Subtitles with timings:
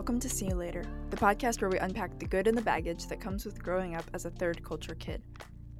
[0.00, 3.06] Welcome to See You Later, the podcast where we unpack the good and the baggage
[3.08, 5.22] that comes with growing up as a third culture kid.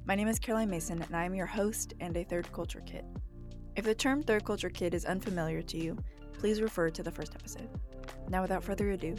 [0.05, 3.03] My name is Caroline Mason, and I am your host and a third culture kid.
[3.75, 5.97] If the term third culture kid is unfamiliar to you,
[6.33, 7.67] please refer to the first episode.
[8.29, 9.15] Now, without further ado,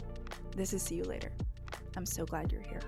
[0.55, 1.33] this is See You Later.
[1.97, 2.79] I'm so glad you're here.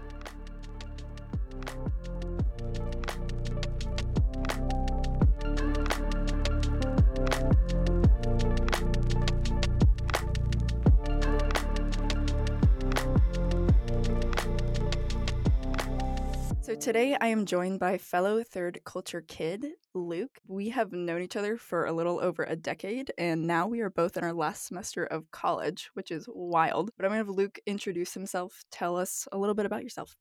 [16.86, 20.38] Today I am joined by fellow third culture kid, Luke.
[20.48, 23.90] We have known each other for a little over a decade, and now we are
[23.90, 26.92] both in our last semester of college, which is wild.
[26.96, 30.16] But I'm going to have Luke introduce himself, tell us a little bit about yourself.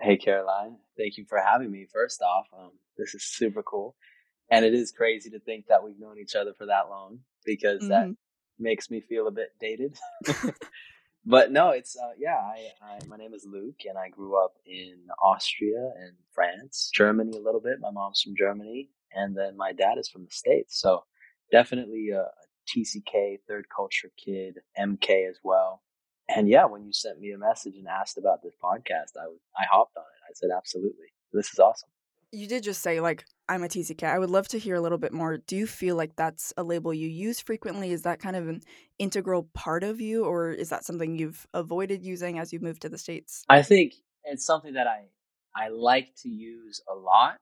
[0.00, 0.78] Hey, Caroline.
[0.96, 1.86] Thank you for having me.
[1.92, 3.94] First off, um, this is super cool.
[4.50, 7.80] And it is crazy to think that we've known each other for that long because
[7.80, 7.88] mm-hmm.
[7.88, 8.16] that
[8.58, 9.98] makes me feel a bit dated.
[11.26, 12.36] but no, it's uh, yeah.
[12.36, 17.36] I, I my name is Luke, and I grew up in Austria and France, Germany
[17.36, 17.80] a little bit.
[17.80, 20.80] My mom's from Germany, and then my dad is from the states.
[20.80, 21.04] So
[21.50, 22.26] definitely a,
[22.66, 25.82] TCK third culture kid, MK as well.
[26.34, 29.26] And yeah, when you sent me a message and asked about this podcast, I
[29.58, 30.30] I hopped on it.
[30.30, 31.08] I said absolutely.
[31.32, 31.90] This is awesome.
[32.34, 34.04] You did just say like I'm a TCK.
[34.04, 35.36] I would love to hear a little bit more.
[35.36, 37.92] Do you feel like that's a label you use frequently?
[37.92, 38.62] Is that kind of an
[38.98, 42.88] integral part of you, or is that something you've avoided using as you've moved to
[42.88, 43.44] the states?
[43.48, 45.04] I think it's something that I
[45.54, 47.36] I like to use a lot,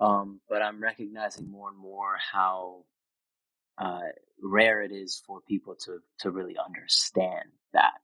[0.00, 2.84] um, but I'm recognizing more and more how
[3.78, 4.10] uh,
[4.42, 7.94] rare it is for people to to really understand that.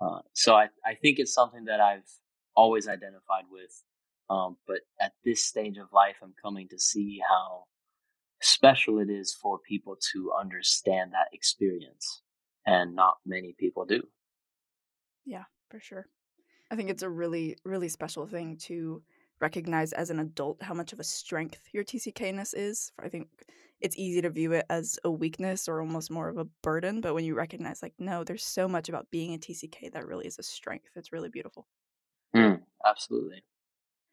[0.00, 2.10] Uh, so I I think it's something that I've
[2.56, 3.84] always identified with
[4.30, 7.64] um, but at this stage of life, I'm coming to see how
[8.40, 12.22] special it is for people to understand that experience.
[12.66, 14.02] And not many people do.
[15.24, 16.06] Yeah, for sure.
[16.70, 19.02] I think it's a really, really special thing to
[19.40, 22.92] recognize as an adult how much of a strength your TCKness is.
[23.02, 23.28] I think
[23.80, 27.14] it's easy to view it as a weakness or almost more of a burden, but
[27.14, 30.38] when you recognize, like, no, there's so much about being a TCK that really is
[30.38, 30.90] a strength.
[30.94, 31.66] It's really beautiful.
[32.36, 33.42] Mm, absolutely.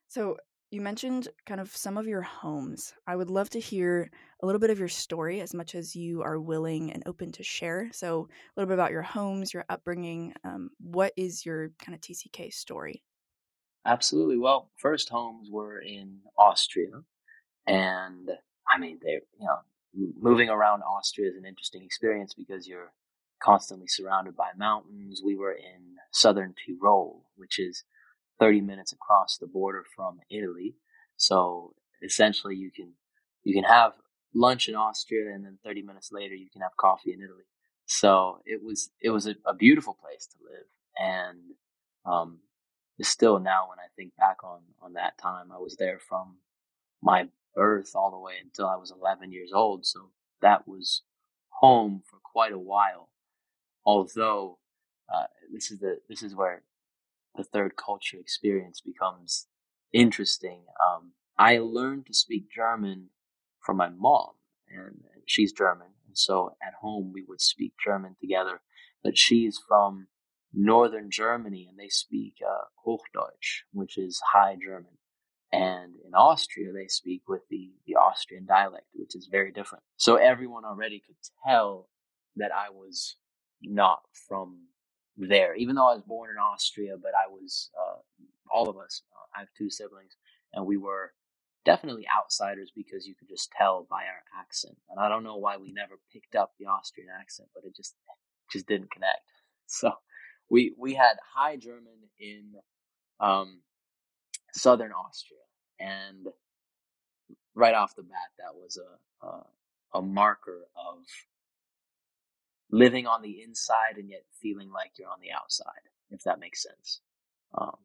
[0.08, 0.38] So
[0.72, 2.94] you mentioned kind of some of your homes.
[3.08, 4.10] I would love to hear
[4.42, 7.44] a little bit of your story as much as you are willing and open to
[7.44, 7.90] share.
[7.94, 10.34] So, a little bit about your homes, your upbringing.
[10.44, 13.04] Um, what is your kind of TCK story?
[13.86, 14.38] Absolutely.
[14.38, 17.04] Well, first homes were in Austria.
[17.66, 18.30] And
[18.74, 19.60] I mean, they, you know,
[20.20, 22.92] moving around Austria is an interesting experience because you're
[23.42, 25.22] constantly surrounded by mountains.
[25.24, 27.84] We were in southern Tyrol, which is
[28.40, 30.76] 30 minutes across the border from Italy.
[31.18, 32.94] So essentially you can,
[33.44, 33.94] you can have
[34.34, 37.44] lunch in Austria and then 30 minutes later you can have coffee in Italy.
[37.86, 40.66] So it was, it was a, a beautiful place to live.
[40.98, 41.40] And,
[42.06, 42.40] um,
[43.02, 46.38] still now when I think back on, on that time, I was there from
[47.02, 49.86] my birth all the way until I was 11 years old.
[49.86, 50.12] So
[50.42, 51.04] that was
[51.50, 53.10] home for quite a while.
[53.86, 54.58] Although,
[55.14, 56.64] uh, this is the, this is where
[57.38, 59.48] the third culture experience becomes
[59.94, 60.64] interesting.
[60.86, 63.10] Um, I learned to speak German
[63.60, 64.32] from my mom,
[64.70, 68.62] and she's German, and so at home we would speak German together.
[69.04, 70.08] But she's from
[70.54, 74.98] northern Germany, and they speak uh, Hochdeutsch, which is High German.
[75.54, 79.84] And in Austria, they speak with the, the Austrian dialect, which is very different.
[79.96, 81.16] So everyone already could
[81.46, 81.88] tell
[82.36, 83.16] that I was
[83.62, 84.68] not from
[85.18, 88.00] there, even though I was born in Austria, but I was, uh,
[88.52, 90.16] all of us, uh, I have two siblings,
[90.54, 91.14] and we were
[91.66, 94.78] definitely outsiders because you could just tell by our accent.
[94.90, 97.96] And I don't know why we never picked up the Austrian accent, but it just,
[98.52, 99.22] just didn't connect.
[99.70, 99.92] So
[100.50, 102.54] we, we had high German in,
[103.20, 103.62] um,
[104.54, 105.40] southern Austria.
[105.80, 106.28] And
[107.56, 109.46] right off the bat, that was a, a,
[110.00, 111.00] a marker of
[112.72, 116.64] living on the inside and yet feeling like you're on the outside, if that makes
[116.64, 117.02] sense.
[117.58, 117.78] Um,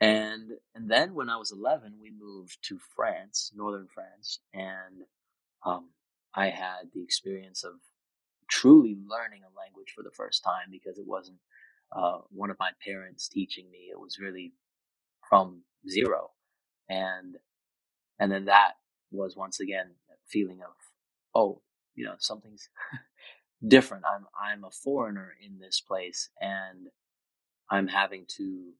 [0.00, 5.04] and and then when I was 11, we moved to France, northern France, and
[5.64, 5.90] um,
[6.34, 7.74] I had the experience of
[8.50, 11.38] truly learning a language for the first time because it wasn't
[11.96, 14.54] uh, one of my parents teaching me; it was really
[15.28, 16.30] from zero,
[16.88, 17.36] and
[18.20, 18.74] and then that
[19.12, 20.74] was once again that feeling of
[21.34, 21.62] oh,
[21.96, 22.68] you know, something's
[23.66, 24.04] different.
[24.06, 26.88] I'm I'm a foreigner in this place and
[27.70, 28.72] I'm having to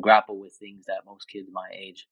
[0.00, 2.08] grapple with things that most kids my age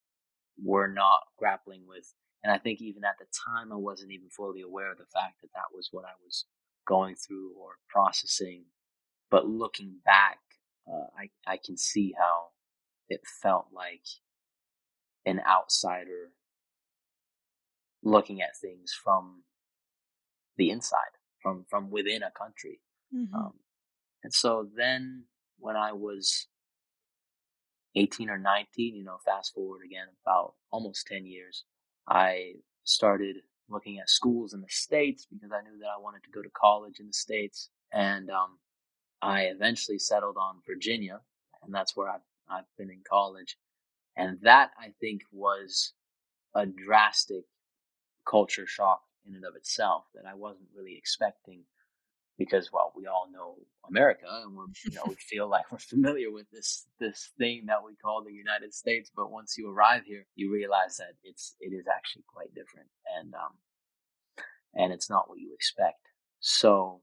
[0.63, 2.13] were not grappling with.
[2.45, 5.43] And I think even at the time I wasn't even fully aware of the fact
[5.43, 6.47] that that was what I was
[6.87, 8.65] going through or processing
[9.31, 10.39] but looking back,
[10.89, 12.49] uh, I I can see how
[13.09, 14.05] it felt like
[15.27, 16.33] an outsider
[18.03, 19.45] looking at things from
[20.59, 21.16] the inside,
[21.47, 22.81] from from within a country.
[23.15, 23.35] Mm-hmm.
[23.35, 23.53] Um,
[24.25, 25.25] and so then,
[25.61, 26.49] when I was
[27.95, 31.65] 18 or 19, you know, fast forward again about almost 10 years,
[32.09, 33.37] I started
[33.69, 36.51] looking at schools in the States because I knew that I wanted to go to
[36.51, 37.71] college in the States.
[37.93, 38.59] And um,
[39.23, 41.21] I eventually settled on Virginia,
[41.63, 43.57] and that's where I've, I've been in college.
[44.17, 45.93] And that, I think, was
[46.57, 47.45] a drastic
[48.29, 51.63] culture shock in and of itself that I wasn't really expecting
[52.39, 53.57] because well we all know
[53.89, 57.85] America and we're you know we feel like we're familiar with this this thing that
[57.85, 61.73] we call the United States but once you arrive here you realize that it's it
[61.73, 62.89] is actually quite different
[63.19, 63.53] and um
[64.77, 66.09] and it's not what you expect.
[66.41, 67.01] So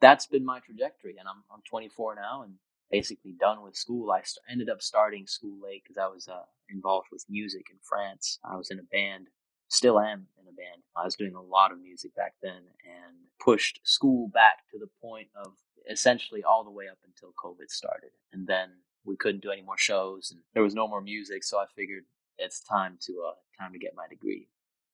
[0.00, 2.54] that's been my trajectory and I'm I'm 24 now and
[2.90, 4.10] basically done with school.
[4.10, 7.78] I st- ended up starting school late because I was uh, involved with music in
[7.82, 8.38] France.
[8.44, 9.28] I was in a band
[9.72, 10.82] still am in a band.
[10.96, 14.88] I was doing a lot of music back then and pushed school back to the
[15.00, 15.54] point of
[15.90, 18.10] essentially all the way up until COVID started.
[18.32, 18.68] And then
[19.04, 21.42] we couldn't do any more shows and there was no more music.
[21.42, 22.04] So I figured
[22.38, 24.48] it's time to, uh, time to get my degree.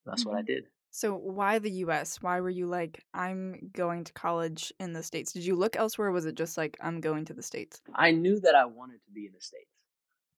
[0.07, 0.31] That's mm-hmm.
[0.31, 0.47] what I mm-hmm.
[0.47, 0.65] did.
[0.91, 2.23] So why the US?
[2.23, 5.33] Why were you like, I'm going to college in the States?
[5.33, 6.11] Did you look elsewhere?
[6.13, 7.83] was it just like, I'm going to the States?
[7.95, 9.67] I knew that I wanted to be in the States.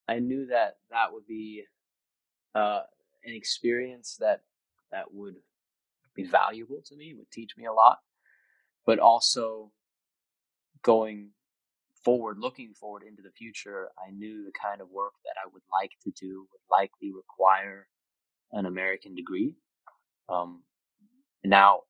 [0.09, 1.65] I knew that that would be
[2.55, 2.81] uh,
[3.25, 4.43] an experience that
[4.93, 5.37] that would
[6.15, 7.99] be valuable to me, would teach me a lot,
[8.87, 9.71] but also
[10.83, 11.31] going
[12.05, 15.63] forward, looking forward into the future, I knew the kind of work that I would
[15.73, 17.87] like to do would likely require
[18.53, 19.57] an American degree.
[20.29, 20.63] Um,
[21.45, 21.81] now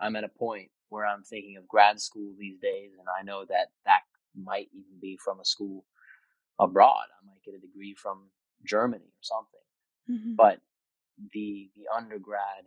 [0.00, 3.44] I'm at a point where I'm thinking of grad school these days, and I know
[3.48, 4.00] that that
[4.36, 5.84] might even be from a school
[6.58, 7.06] abroad.
[7.10, 8.30] I might get a degree from
[8.64, 9.60] Germany or something.
[10.10, 10.34] Mm-hmm.
[10.36, 10.60] But
[11.32, 12.66] the the undergrad,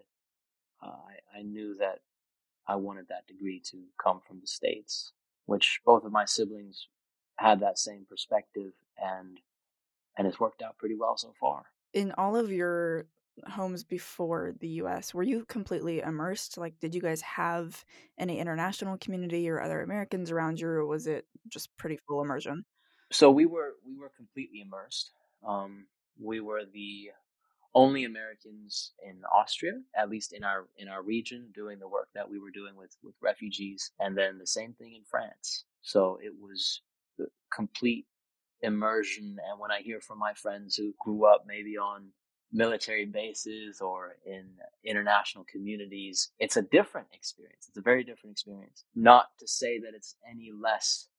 [0.83, 1.99] uh, I, I knew that
[2.67, 5.13] I wanted that degree to come from the states,
[5.45, 6.87] which both of my siblings
[7.37, 9.39] had that same perspective, and
[10.17, 11.65] and it's worked out pretty well so far.
[11.93, 13.05] In all of your
[13.45, 16.57] homes before the US, were you completely immersed?
[16.57, 17.85] Like, did you guys have
[18.17, 22.65] any international community or other Americans around you, or was it just pretty full immersion?
[23.11, 25.11] So we were we were completely immersed.
[25.47, 25.87] Um,
[26.19, 27.11] we were the
[27.77, 32.27] only Americans in Austria, at least in our in our region, doing the work that
[32.27, 35.65] we were doing with with refugees, and then the same thing in France.
[35.83, 36.81] So it was
[37.53, 38.07] complete
[38.61, 39.37] immersion.
[39.47, 42.07] And when I hear from my friends who grew up maybe on
[42.51, 44.45] military bases or in
[44.83, 47.67] international communities, it's a different experience.
[47.69, 48.85] It's a very different experience.
[48.95, 51.09] Not to say that it's any less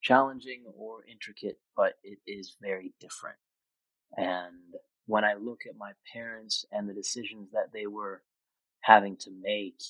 [0.00, 3.38] challenging or intricate, but it is very different.
[4.16, 8.22] And when I look at my parents and the decisions that they were
[8.80, 9.80] having to make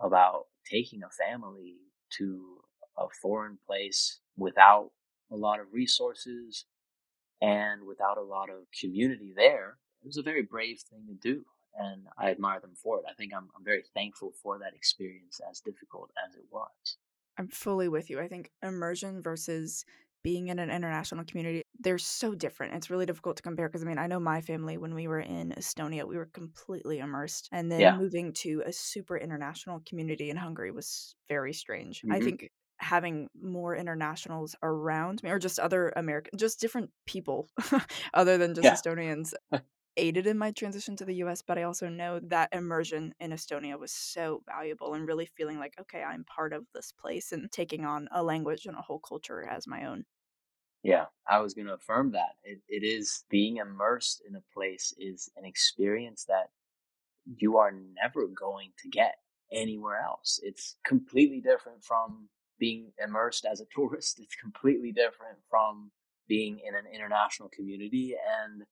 [0.00, 1.76] about taking a family
[2.18, 2.58] to
[2.96, 4.90] a foreign place without
[5.30, 6.64] a lot of resources
[7.40, 11.44] and without a lot of community there, it was a very brave thing to do.
[11.78, 13.04] And I admire them for it.
[13.08, 16.96] I think I'm, I'm very thankful for that experience, as difficult as it was.
[17.38, 18.20] I'm fully with you.
[18.20, 19.84] I think immersion versus
[20.22, 22.74] being in an international community, they're so different.
[22.74, 25.20] It's really difficult to compare because I mean, I know my family when we were
[25.20, 27.48] in Estonia, we were completely immersed.
[27.52, 27.96] And then yeah.
[27.96, 32.02] moving to a super international community in Hungary was very strange.
[32.02, 32.12] Mm-hmm.
[32.12, 37.48] I think having more internationals around me or just other American, just different people
[38.14, 38.74] other than just yeah.
[38.74, 39.32] Estonians
[39.96, 43.78] aided in my transition to the US, but I also know that immersion in Estonia
[43.78, 47.84] was so valuable and really feeling like, okay, I'm part of this place and taking
[47.84, 50.04] on a language and a whole culture as my own.
[50.82, 52.36] Yeah, I was going to affirm that.
[52.44, 56.50] It, it is being immersed in a place is an experience that
[57.38, 59.16] you are never going to get
[59.52, 60.40] anywhere else.
[60.42, 64.20] It's completely different from being immersed as a tourist.
[64.20, 65.90] It's completely different from
[66.28, 68.14] being in an international community.
[68.42, 68.62] And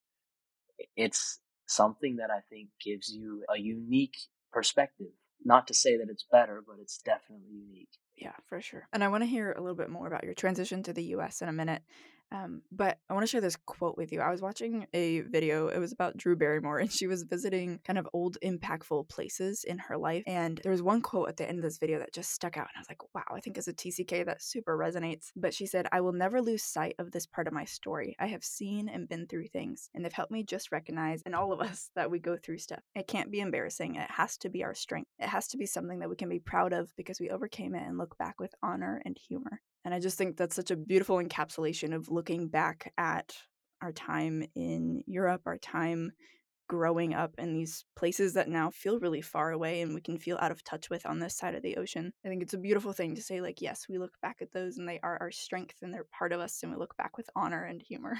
[0.97, 4.17] it's something that I think gives you a unique
[4.53, 5.09] perspective.
[5.45, 7.91] Not to say that it's better, but it's definitely unique.
[8.21, 8.89] Yeah, for sure.
[8.93, 11.41] And I want to hear a little bit more about your transition to the US
[11.41, 11.83] in a minute.
[12.31, 14.21] Um, but I want to share this quote with you.
[14.21, 17.99] I was watching a video, it was about Drew Barrymore, and she was visiting kind
[17.99, 20.25] of old, impactful places in her life.
[20.27, 22.69] And there was one quote at the end of this video that just stuck out.
[22.69, 25.31] And I was like, wow, I think as a TCK, that super resonates.
[25.37, 28.17] But she said, I will never lose sight of this part of my story.
[28.19, 31.53] I have seen and been through things, and they've helped me just recognize, and all
[31.53, 32.81] of us, that we go through stuff.
[32.95, 33.97] It can't be embarrassing.
[33.97, 35.11] It has to be our strength.
[35.19, 37.87] It has to be something that we can be proud of because we overcame it
[37.87, 39.61] and look back with honor and humor.
[39.89, 43.35] And I just think that's such a beautiful encapsulation of looking back at
[43.81, 46.13] our time in Europe, our time
[46.69, 50.37] growing up in these places that now feel really far away and we can feel
[50.43, 52.13] out of touch with on this side of the ocean.
[52.23, 54.77] I think it's a beautiful thing to say, like, yes, we look back at those
[54.77, 57.31] and they are our strength and they're part of us and we look back with
[57.35, 58.19] honor and humor.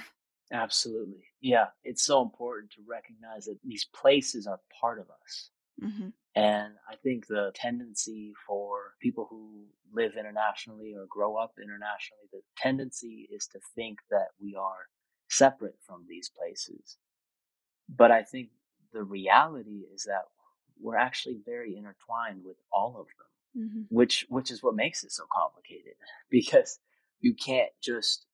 [0.51, 1.25] Absolutely.
[1.39, 1.67] Yeah.
[1.83, 5.51] It's so important to recognize that these places are part of us.
[5.83, 6.07] Mm-hmm.
[6.39, 12.41] And I think the tendency for people who live internationally or grow up internationally, the
[12.57, 14.87] tendency is to think that we are
[15.29, 16.97] separate from these places
[17.95, 18.49] but I think
[18.93, 20.23] the reality is that
[20.79, 23.95] we're actually very intertwined with all of them, mm-hmm.
[23.95, 25.93] which which is what makes it so complicated
[26.29, 26.79] because
[27.19, 28.25] you can't just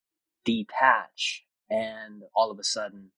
[0.44, 3.12] detach and all of a sudden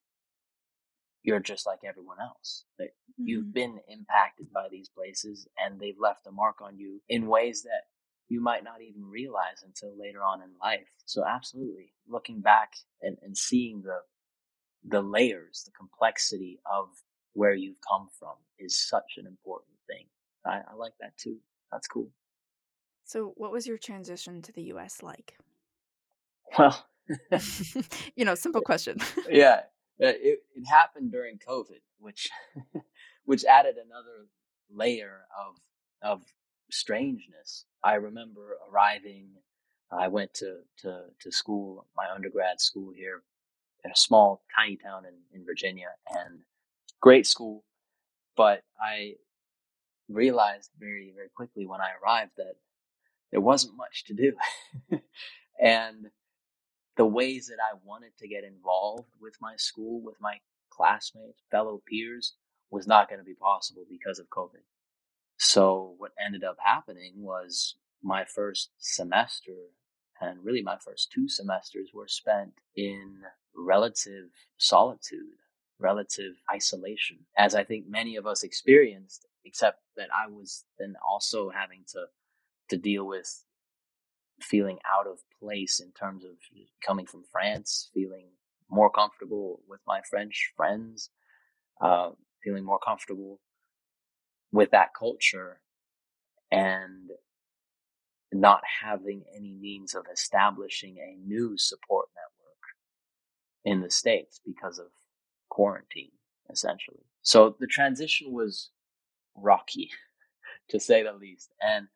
[1.28, 2.64] you're just like everyone else.
[2.80, 3.28] Like mm-hmm.
[3.28, 7.64] You've been impacted by these places and they've left a mark on you in ways
[7.64, 7.84] that
[8.30, 10.88] you might not even realize until later on in life.
[11.06, 14.00] So absolutely looking back and, and seeing the
[14.90, 16.88] the layers, the complexity of
[17.34, 20.06] where you've come from is such an important thing.
[20.46, 21.38] I, I like that too.
[21.74, 22.10] That's cool.
[23.04, 25.34] So, what was your transition to the US like?
[26.58, 26.86] Well,
[28.16, 29.00] you know, simple question.
[29.30, 29.62] yeah,
[30.00, 32.30] it, it happened during COVID, which
[33.26, 34.28] which added another
[34.70, 35.56] layer of
[36.02, 36.24] of
[36.72, 37.66] strangeness.
[37.84, 39.30] I remember arriving.
[39.92, 43.24] I went to to to school, my undergrad school here,
[43.84, 46.40] in a small, tiny town in, in Virginia and
[47.02, 47.64] great school.
[48.36, 49.14] But I
[50.10, 52.56] realized very, very quickly when I arrived that
[53.32, 54.34] there wasn't much to do.
[55.62, 56.08] and
[56.98, 60.40] the ways that I wanted to get involved with my school, with my
[60.70, 62.34] classmates, fellow peers,
[62.72, 64.64] was not going to be possible because of COVID.
[65.38, 69.54] So what ended up happening was my first semester
[70.20, 73.20] and really my first two semesters were spent in
[73.56, 75.38] relative solitude,
[75.80, 81.50] relative isolation, as I think many of us experienced, except that I was then also
[81.50, 82.06] having to,
[82.70, 83.44] to deal with
[84.42, 86.32] feeling out of place in terms of
[86.86, 88.28] coming from France, feeling
[88.70, 91.10] more comfortable with my French friends,
[91.82, 92.10] uh,
[92.44, 93.40] feeling more comfortable
[94.52, 95.62] with that culture
[96.52, 97.12] and
[98.32, 102.38] not having any means of establishing a new support network
[103.66, 104.88] in the States because of
[105.50, 106.12] quarantine,
[106.50, 107.06] essentially.
[107.22, 108.70] So the transition was
[109.36, 109.90] rocky,
[110.70, 111.50] to say the least.
[111.62, 111.88] And,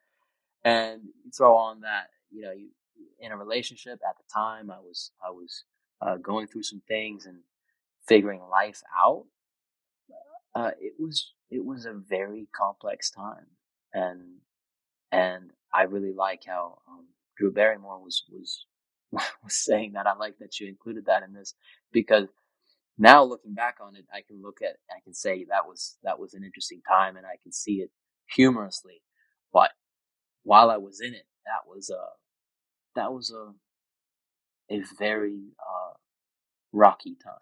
[0.63, 1.01] and
[1.35, 2.69] throw on that, you know, you,
[3.19, 5.63] in a relationship at the time, I was, I was,
[6.01, 7.39] uh, going through some things and
[8.07, 9.25] figuring life out.
[10.55, 13.47] Uh, it was, it was a very complex time.
[13.93, 14.37] And,
[15.11, 17.07] and I really like how um,
[17.37, 18.67] Drew Barrymore was was
[19.11, 20.07] was saying that.
[20.07, 21.55] I like that you included that in this
[21.93, 22.27] because
[22.97, 26.19] now looking back on it, I can look at I can say that was that
[26.19, 27.91] was an interesting time, and I can see it
[28.35, 29.01] humorously.
[29.53, 29.71] But
[30.43, 32.03] while I was in it, that was a
[32.95, 33.53] that was a
[34.73, 35.93] a very uh,
[36.71, 37.35] rocky time.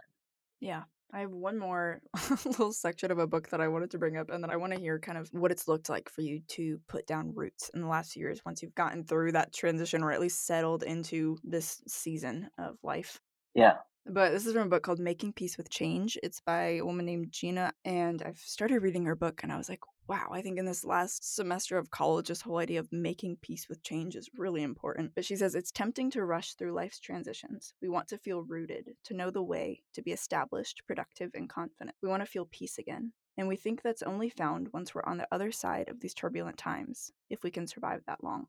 [0.59, 2.01] Yeah, I have one more
[2.45, 4.73] little section of a book that I wanted to bring up, and then I want
[4.73, 7.81] to hear kind of what it's looked like for you to put down roots in
[7.81, 11.37] the last few years once you've gotten through that transition or at least settled into
[11.43, 13.19] this season of life.
[13.55, 13.77] Yeah.
[14.05, 16.17] But this is from a book called Making Peace with Change.
[16.23, 19.69] It's by a woman named Gina, and I've started reading her book, and I was
[19.69, 23.37] like, wow, I think in this last semester of college, this whole idea of making
[23.43, 25.11] peace with change is really important.
[25.13, 27.75] But she says it's tempting to rush through life's transitions.
[27.79, 31.95] We want to feel rooted, to know the way, to be established, productive, and confident.
[32.01, 33.13] We want to feel peace again.
[33.37, 36.57] And we think that's only found once we're on the other side of these turbulent
[36.57, 38.47] times, if we can survive that long.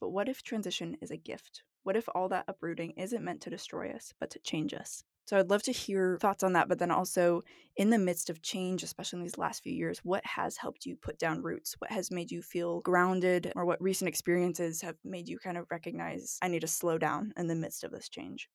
[0.00, 1.62] But what if transition is a gift?
[1.84, 5.04] What if all that uprooting isn't meant to destroy us, but to change us?
[5.30, 7.42] So I'd love to hear thoughts on that, but then also
[7.76, 10.96] in the midst of change, especially in these last few years, what has helped you
[10.96, 11.76] put down roots?
[11.78, 15.66] What has made you feel grounded, or what recent experiences have made you kind of
[15.70, 18.48] recognize I need to slow down in the midst of this change?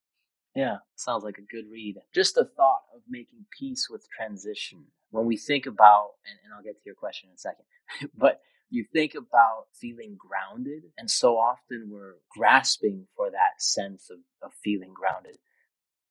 [0.54, 1.96] Yeah, sounds like a good read.
[2.14, 4.84] Just the thought of making peace with transition.
[5.12, 8.42] When we think about, and, and I'll get to your question in a second, but
[8.70, 14.52] you think about feeling grounded, and so often we're grasping for that sense of, of
[14.62, 15.38] feeling grounded.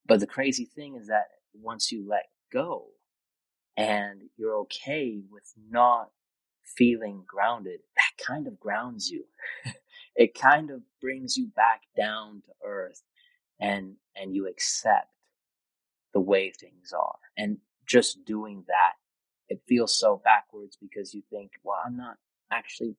[0.06, 2.88] But the crazy thing is that once you let go
[3.76, 6.10] and you're okay with not
[6.76, 9.24] feeling grounded, that kind of grounds you.
[10.16, 13.02] it kind of brings you back down to earth
[13.60, 15.10] and, and you accept
[16.12, 17.16] the way things are.
[17.36, 18.94] And just doing that,
[19.48, 22.16] it feels so backwards because you think, well, I'm not
[22.50, 22.96] actually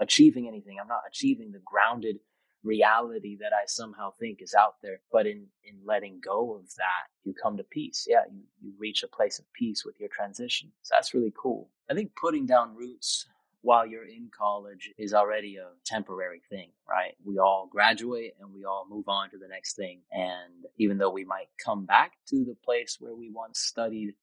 [0.00, 0.76] achieving anything.
[0.80, 2.16] I'm not achieving the grounded
[2.62, 5.00] reality that I somehow think is out there.
[5.12, 8.06] But in, in letting go of that, you come to peace.
[8.08, 10.70] Yeah, you, you reach a place of peace with your transition.
[10.82, 11.68] So that's really cool.
[11.90, 13.26] I think putting down roots
[13.62, 17.14] while you're in college is already a temporary thing, right?
[17.24, 20.00] We all graduate and we all move on to the next thing.
[20.12, 24.14] And even though we might come back to the place where we once studied,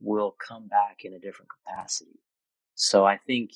[0.00, 2.18] we'll come back in a different capacity.
[2.74, 3.50] So I think,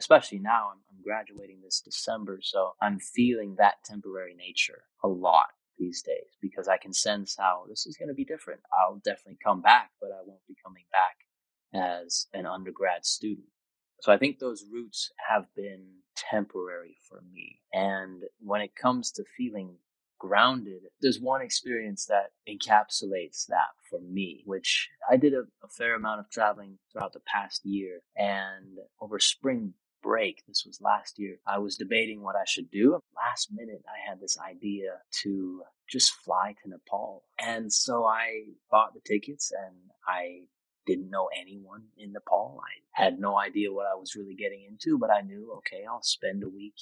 [0.00, 5.48] especially now, I'm, I'm graduating this December, so I'm feeling that temporary nature a lot
[5.78, 8.60] these days because I can sense how this is going to be different.
[8.78, 11.16] I'll definitely come back, but I won't be coming back
[11.74, 13.48] as an undergrad student.
[14.00, 17.60] So I think those roots have been temporary for me.
[17.72, 19.76] And when it comes to feeling
[20.18, 25.94] grounded, there's one experience that encapsulates that for me, which I did a, a fair
[25.94, 28.00] amount of traveling throughout the past year.
[28.16, 33.00] And over spring break, this was last year, I was debating what I should do.
[33.14, 37.24] Last minute, I had this idea to just fly to Nepal.
[37.38, 39.76] And so I bought the tickets and
[40.06, 40.42] I
[40.86, 42.60] didn't know anyone in Nepal.
[42.62, 46.02] I had no idea what I was really getting into, but I knew, okay, I'll
[46.02, 46.74] spend a week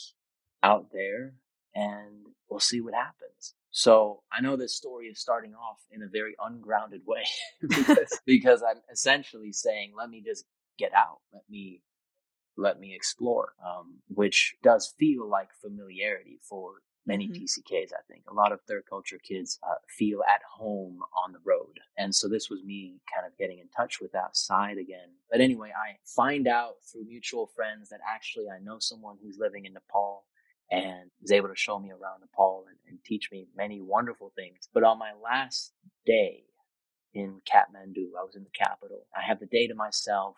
[0.62, 1.34] out there
[1.75, 3.54] and we'll see what happens.
[3.70, 7.25] So I know this story is starting off in a very ungrounded way
[7.60, 10.44] because, because I'm essentially saying, let me just
[10.78, 11.18] get out.
[11.32, 11.82] Let me
[12.58, 17.42] let me explore, um, which does feel like familiarity for many mm-hmm.
[17.42, 18.24] TCKs, I think.
[18.28, 21.80] A lot of third culture kids uh, feel at home on the road.
[21.96, 25.08] And so this was me kind of getting in touch with that side again.
[25.30, 29.64] But anyway, I find out through mutual friends that actually I know someone who's living
[29.64, 30.24] in Nepal
[30.70, 34.68] and is able to show me around Nepal and, and teach me many wonderful things.
[34.74, 35.72] But on my last
[36.04, 36.42] day
[37.14, 39.06] in Kathmandu, I was in the capital.
[39.16, 40.36] I have the day to myself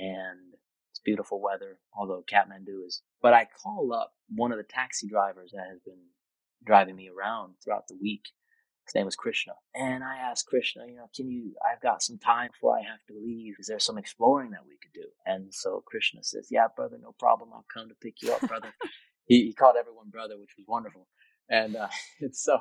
[0.00, 0.54] and
[0.98, 3.02] it's beautiful weather, although Kathmandu is.
[3.22, 6.02] But I call up one of the taxi drivers that has been
[6.64, 8.24] driving me around throughout the week.
[8.84, 9.52] His name was Krishna.
[9.74, 13.04] And I asked Krishna, you know, can you, I've got some time before I have
[13.08, 13.54] to leave.
[13.60, 15.08] Is there some exploring that we could do?
[15.26, 17.50] And so Krishna says, yeah, brother, no problem.
[17.52, 18.72] I'll come to pick you up, brother.
[19.26, 21.06] he, he, called everyone brother, which was wonderful.
[21.48, 21.88] And, uh,
[22.20, 22.60] and so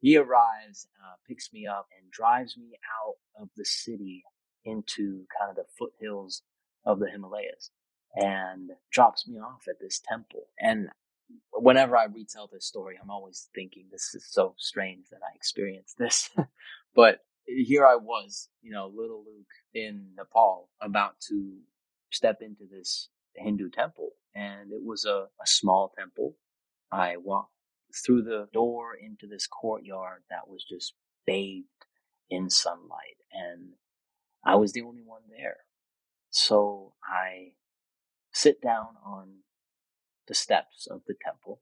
[0.00, 4.22] he arrives, uh, picks me up and drives me out of the city
[4.64, 6.42] into kind of the foothills
[6.84, 7.70] of the Himalayas
[8.14, 10.48] and drops me off at this temple.
[10.58, 10.88] And
[11.52, 15.96] whenever I retell this story, I'm always thinking this is so strange that I experienced
[15.98, 16.30] this.
[16.94, 21.56] but here I was, you know, little Luke in Nepal about to
[22.10, 24.10] step into this Hindu temple.
[24.34, 26.36] And it was a, a small temple.
[26.90, 27.52] I walked
[28.04, 30.94] through the door into this courtyard that was just
[31.26, 31.66] bathed
[32.30, 33.16] in sunlight.
[33.32, 33.72] And
[34.44, 35.58] I was the only one there.
[36.32, 37.52] So I
[38.32, 39.40] sit down on
[40.26, 41.60] the steps of the temple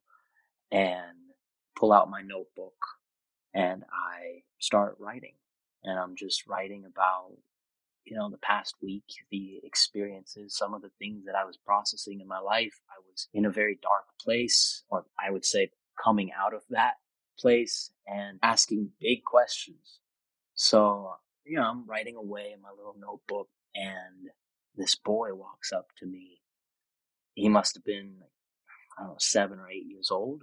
[0.71, 1.35] and
[1.77, 2.77] pull out my notebook
[3.53, 5.35] and I start writing.
[5.83, 7.33] And I'm just writing about,
[8.05, 9.03] you know, the past week,
[9.33, 12.81] the experiences, some of the things that I was processing in my life.
[12.89, 16.95] I was in a very dark place, or I would say coming out of that
[17.37, 19.99] place and asking big questions.
[20.55, 24.31] So, you know, I'm writing away in my little notebook and
[24.77, 26.41] this boy walks up to me.
[27.35, 28.17] He must have been,
[28.99, 30.43] I don't know, seven or eight years old.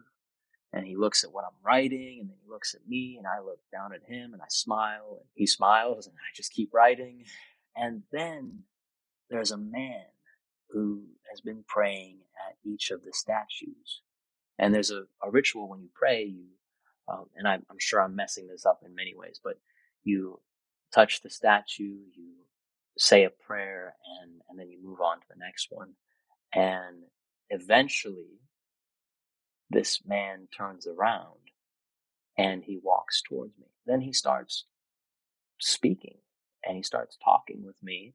[0.74, 3.40] And he looks at what I'm writing, and then he looks at me, and I
[3.40, 7.24] look down at him, and I smile, and he smiles, and I just keep writing.
[7.76, 8.63] And then
[9.30, 10.04] there's a man
[10.70, 14.02] who has been praying at each of the statues.
[14.60, 16.46] And there's a, a ritual when you pray, you,
[17.08, 19.60] um, and I'm, I'm sure I'm messing this up in many ways, but
[20.04, 20.42] you
[20.94, 22.34] touch the statue, you
[22.98, 25.94] say a prayer and, and then you move on to the next one.
[26.54, 27.04] And
[27.50, 28.40] eventually
[29.70, 31.40] this man turns around
[32.38, 33.68] and he walks towards me.
[33.86, 34.66] Then he starts
[35.60, 36.18] speaking
[36.64, 38.14] and he starts talking with me.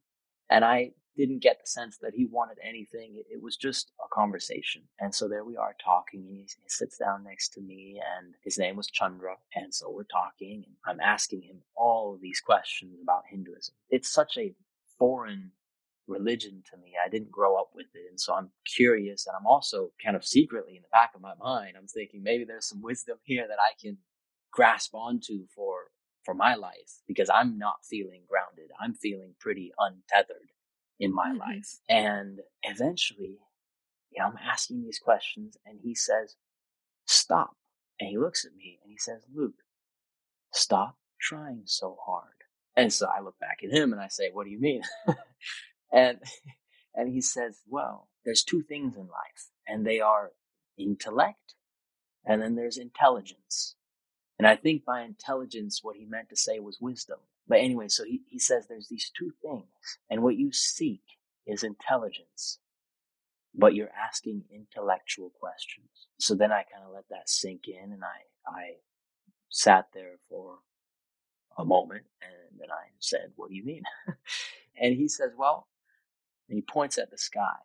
[0.50, 3.22] And I didn't get the sense that he wanted anything.
[3.30, 4.82] It, was just a conversation.
[4.98, 6.24] And so there we are talking.
[6.26, 9.36] He, he sits down next to me and his name was Chandra.
[9.54, 13.74] And so we're talking and I'm asking him all of these questions about Hinduism.
[13.90, 14.54] It's such a
[15.02, 15.50] foreign
[16.06, 16.92] religion to me.
[17.04, 18.06] I didn't grow up with it.
[18.08, 19.26] And so I'm curious.
[19.26, 22.44] And I'm also kind of secretly in the back of my mind, I'm thinking maybe
[22.44, 23.98] there's some wisdom here that I can
[24.52, 25.90] grasp onto for,
[26.24, 28.70] for my life because I'm not feeling grounded.
[28.80, 30.52] I'm feeling pretty untethered
[31.00, 31.38] in my mm-hmm.
[31.38, 31.80] life.
[31.88, 33.38] And eventually,
[34.12, 36.36] you know, I'm asking these questions and he says,
[37.06, 37.56] stop.
[37.98, 39.62] And he looks at me and he says, Luke,
[40.52, 42.41] stop trying so hard.
[42.76, 44.82] And so I look back at him and I say, what do you mean?
[45.92, 46.18] and,
[46.94, 50.32] and he says, well, there's two things in life and they are
[50.78, 51.40] intellect
[52.26, 53.76] And then there's intelligence.
[54.38, 57.18] And I think by intelligence, what he meant to say was wisdom.
[57.48, 59.98] But anyway, so he, he says there's these two things.
[60.10, 61.02] And what you seek
[61.46, 62.58] is intelligence,
[63.54, 66.08] but you're asking intellectual questions.
[66.20, 68.62] So then I kind of let that sink in and I, I
[69.50, 70.58] sat there for
[71.58, 73.82] a moment and then I said, what do you mean?
[74.80, 75.68] and he says, well,
[76.48, 77.56] and he points at the sky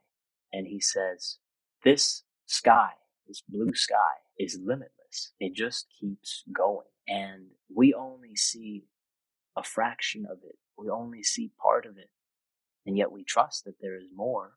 [0.54, 1.38] and he says,
[1.84, 2.92] this sky,
[3.28, 3.96] this blue sky
[4.40, 5.34] is limitless.
[5.40, 6.88] It just keeps going.
[7.08, 8.86] And we only see
[9.56, 10.58] a fraction of it.
[10.78, 12.10] We only see part of it.
[12.86, 14.54] And yet we trust that there is more.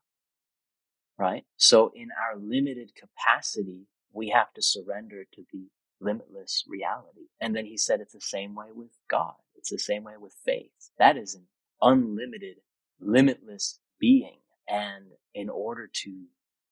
[1.19, 1.45] Right?
[1.57, 5.69] So in our limited capacity, we have to surrender to the
[6.01, 7.29] limitless reality.
[7.41, 9.35] And then he said it's the same way with God.
[9.61, 10.91] It's the same way with faith.
[10.99, 11.45] That is an
[11.83, 12.57] unlimited,
[12.99, 14.39] limitless being.
[14.67, 16.25] And in order to,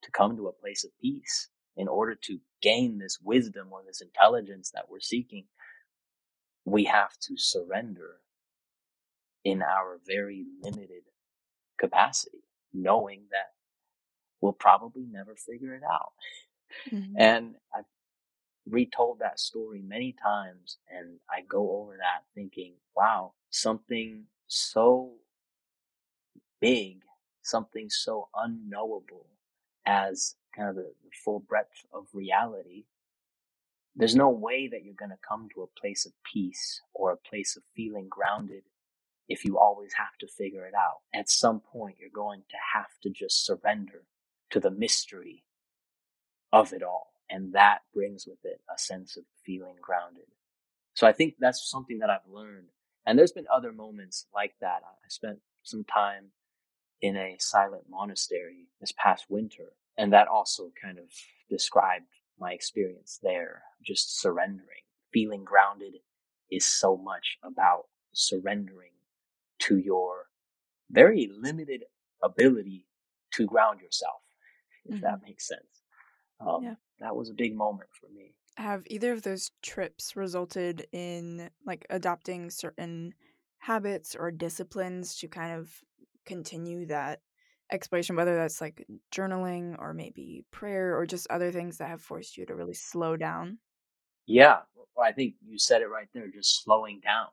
[0.03, 4.01] to come to a place of peace, in order to gain this wisdom or this
[4.01, 5.45] intelligence that we're seeking,
[6.65, 8.21] we have to surrender
[9.45, 11.03] in our very limited
[11.79, 13.53] capacity, knowing that
[14.41, 16.13] we'll probably never figure it out.
[16.91, 17.17] Mm-hmm.
[17.19, 17.85] And I've
[18.71, 25.13] retold that story many times and I go over that thinking, wow, something so
[26.61, 27.03] big,
[27.43, 29.27] something so unknowable
[29.87, 32.85] as kind of the, the full breadth of reality.
[33.97, 37.29] There's no way that you're going to come to a place of peace or a
[37.29, 38.63] place of feeling grounded
[39.29, 40.99] if you always have to figure it out.
[41.15, 44.05] At some point, you're going to have to just surrender
[44.51, 45.45] to the mystery
[46.53, 47.13] of it all.
[47.31, 50.25] And that brings with it a sense of feeling grounded.
[50.95, 52.69] So I think that's something that I've learned.
[53.07, 54.81] And there's been other moments like that.
[54.85, 56.31] I spent some time
[57.01, 59.73] in a silent monastery this past winter.
[59.97, 61.05] And that also kind of
[61.51, 62.07] described
[62.39, 64.83] my experience there, just surrendering.
[65.13, 65.95] Feeling grounded
[66.51, 68.93] is so much about surrendering
[69.61, 70.27] to your
[70.91, 71.85] very limited
[72.23, 72.87] ability
[73.35, 74.21] to ground yourself,
[74.85, 75.05] if mm-hmm.
[75.05, 75.83] that makes sense.
[76.41, 76.75] Um, yeah.
[77.01, 78.35] That was a big moment for me.
[78.57, 83.15] Have either of those trips resulted in like adopting certain
[83.59, 85.73] habits or disciplines to kind of
[86.27, 87.21] continue that
[87.71, 92.37] exploration, whether that's like journaling or maybe prayer or just other things that have forced
[92.37, 93.59] you to really slow down?
[94.27, 97.29] Yeah, well, I think you said it right there, just slowing down.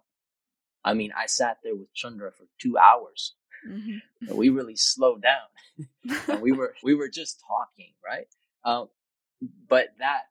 [0.84, 3.34] I mean, I sat there with Chandra for two hours.
[3.68, 4.30] Mm-hmm.
[4.30, 8.28] And we really slowed down, and we were we were just talking, right?
[8.65, 8.89] Um,
[9.69, 10.23] but that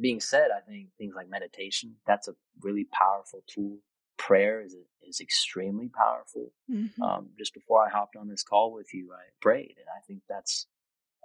[0.00, 3.78] being said, I think things like meditation that's a really powerful tool.
[4.16, 6.52] Prayer is is extremely powerful.
[6.70, 7.02] Mm-hmm.
[7.02, 10.22] Um, just before I hopped on this call with you, I prayed, and I think
[10.28, 10.66] that's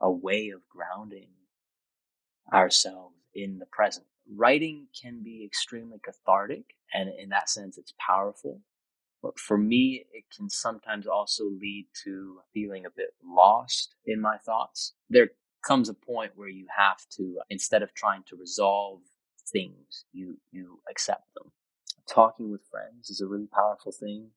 [0.01, 1.29] a way of grounding
[2.51, 4.05] ourselves in the present.
[4.35, 8.61] Writing can be extremely cathartic, and in that sense, it's powerful.
[9.21, 14.37] But for me, it can sometimes also lead to feeling a bit lost in my
[14.37, 14.93] thoughts.
[15.09, 15.29] There
[15.63, 18.99] comes a point where you have to, instead of trying to resolve
[19.51, 21.51] things, you, you accept them.
[22.07, 24.29] Talking with friends is a really powerful thing.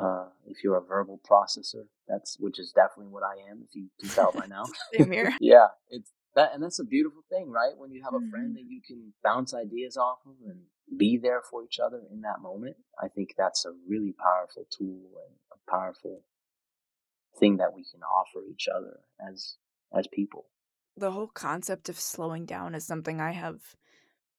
[0.00, 3.88] Uh, if you're a verbal processor, that's, which is definitely what I am, if you
[4.00, 4.64] can tell by now.
[4.94, 5.32] Same here.
[5.40, 5.66] yeah.
[5.90, 7.76] It's that, and that's a beautiful thing, right?
[7.76, 8.54] When you have a friend mm-hmm.
[8.54, 10.60] that you can bounce ideas off of and
[10.96, 12.76] be there for each other in that moment.
[13.02, 16.22] I think that's a really powerful tool and a powerful
[17.38, 19.56] thing that we can offer each other as
[19.96, 20.46] as people.
[20.96, 23.60] The whole concept of slowing down is something I have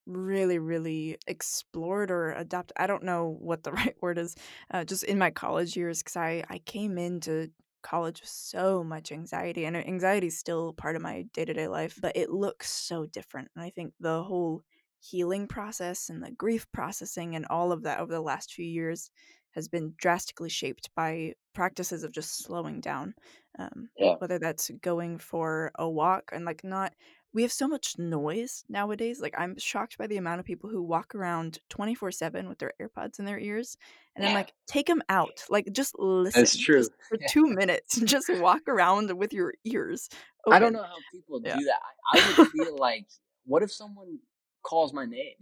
[0.05, 2.77] really, really explored or adopted.
[2.77, 4.35] I don't know what the right word is,
[4.71, 7.49] uh, just in my college years, because I, I came into
[7.83, 11.67] college with so much anxiety, and anxiety is still part of my day to day
[11.67, 13.49] life, but it looks so different.
[13.55, 14.61] And I think the whole
[14.99, 19.09] healing process and the grief processing and all of that over the last few years
[19.51, 23.13] has been drastically shaped by practices of just slowing down.
[23.59, 24.15] Um, yeah.
[24.17, 26.93] Whether that's going for a walk and like not,
[27.33, 29.21] we have so much noise nowadays.
[29.21, 32.73] Like I'm shocked by the amount of people who walk around 24 seven with their
[32.81, 33.77] AirPods in their ears.
[34.15, 34.29] And yeah.
[34.29, 35.43] I'm like, take them out.
[35.49, 36.41] Like just listen.
[36.41, 36.83] That's true.
[37.09, 37.27] for yeah.
[37.29, 37.99] two minutes.
[38.03, 40.09] Just walk around with your ears.
[40.45, 40.55] Open.
[40.55, 41.79] I don't know how people do that.
[42.13, 43.05] I, I would feel like,
[43.45, 44.19] what if someone
[44.63, 45.35] calls my name?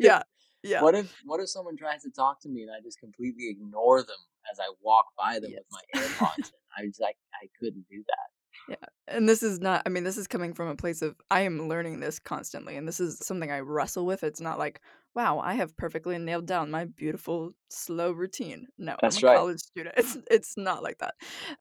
[0.00, 0.22] yeah.
[0.62, 0.82] Yeah.
[0.82, 4.02] What if what if someone tries to talk to me and I just completely ignore
[4.02, 4.16] them
[4.50, 5.60] as I walk by them yes.
[5.70, 6.38] with my AirPods?
[6.38, 6.84] In?
[6.84, 8.28] I was like, I couldn't do that.
[8.68, 8.88] Yeah.
[9.08, 11.68] And this is not, I mean, this is coming from a place of, I am
[11.68, 12.76] learning this constantly.
[12.76, 14.22] And this is something I wrestle with.
[14.22, 14.80] It's not like
[15.14, 18.66] wow, I have perfectly nailed down my beautiful slow routine.
[18.78, 19.38] No, That's I'm a right.
[19.38, 19.94] college student.
[19.98, 21.14] It's it's not like that.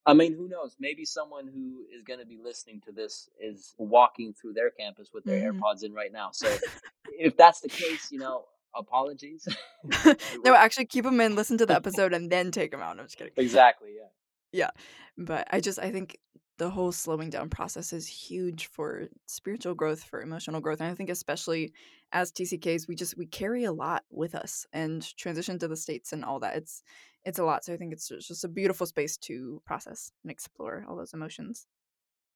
[0.06, 0.76] I mean, who knows?
[0.80, 5.10] Maybe someone who is going to be listening to this is walking through their campus
[5.14, 5.60] with their Mhm.
[5.60, 6.30] AirPods in right now.
[6.32, 6.48] So
[7.12, 9.48] if that's the case, you know, apologies.
[10.44, 13.00] no, actually keep them in, listen to the episode, and then take them out.
[13.00, 13.34] I'm just kidding.
[13.38, 14.08] exactly, yeah.
[14.54, 14.70] Yeah,
[15.18, 16.18] but I just I think
[16.58, 20.80] the whole slowing down process is huge for spiritual growth, for emotional growth.
[20.80, 21.74] And I think especially
[22.12, 26.14] as TCKs, we just we carry a lot with us and transition to the states
[26.14, 26.58] and all that.
[26.58, 26.84] It's
[27.24, 27.64] it's a lot.
[27.64, 31.14] So I think it's just just a beautiful space to process and explore all those
[31.14, 31.66] emotions.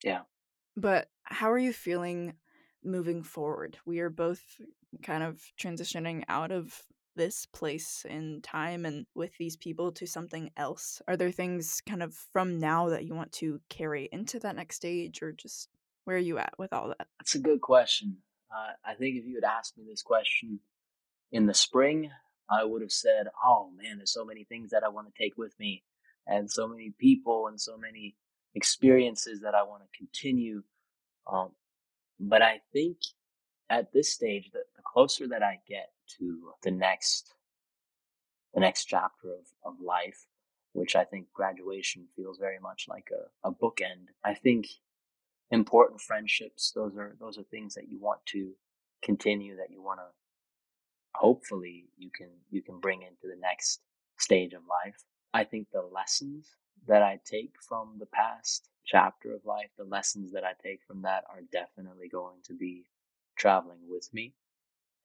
[0.03, 0.21] Yeah.
[0.75, 2.33] But how are you feeling
[2.85, 3.77] moving forward?
[3.85, 4.41] We are both
[5.03, 6.81] kind of transitioning out of
[7.15, 11.01] this place in time and with these people to something else.
[11.07, 14.75] Are there things kind of from now that you want to carry into that next
[14.75, 15.69] stage or just
[16.03, 17.07] where are you at with all that?
[17.19, 18.17] That's a good question.
[18.53, 20.59] Uh, I think if you had asked me this question
[21.31, 22.11] in the spring,
[22.49, 25.35] I would have said, "Oh man, there's so many things that I want to take
[25.37, 25.83] with me,
[26.27, 28.15] and so many people, and so many
[28.53, 30.63] experiences that I want to continue."
[31.25, 31.55] Um,
[32.19, 32.97] but I think
[33.69, 37.33] at this stage, the, the closer that I get to the next,
[38.53, 40.27] the next chapter of, of life,
[40.73, 44.09] which I think graduation feels very much like a, a bookend.
[44.23, 44.67] I think
[45.51, 48.51] important friendships, those are, those are things that you want to
[49.03, 50.07] continue, that you want to,
[51.15, 53.81] hopefully you can, you can bring into the next
[54.17, 55.03] stage of life.
[55.33, 56.47] I think the lessons
[56.87, 61.01] that I take from the past chapter of life, the lessons that I take from
[61.01, 62.85] that are definitely going to be
[63.35, 64.33] traveling with me.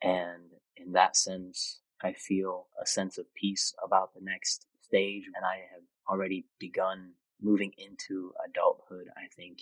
[0.02, 5.24] And in that sense, I feel a sense of peace about the next stage.
[5.34, 9.60] And I have already begun moving into adulthood, I think.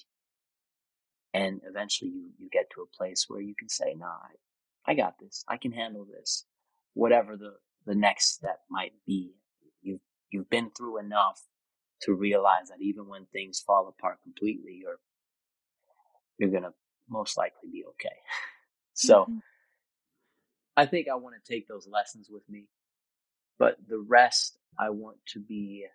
[1.35, 4.94] And eventually you, you get to a place where you can say, nah, I, I
[4.94, 5.44] got this.
[5.48, 6.44] I can handle this.
[6.94, 7.54] Whatever the,
[7.87, 9.35] the next step might be.
[9.83, 10.00] You've,
[10.31, 11.42] you've been through enough
[12.02, 14.98] to realize that even when things fall apart completely, you're,
[16.38, 16.74] you're to
[17.08, 18.16] most likely be okay.
[18.94, 19.42] So Mhm.
[20.76, 22.66] I think I want to take those lessons with me,
[23.58, 25.87] but the rest I want to be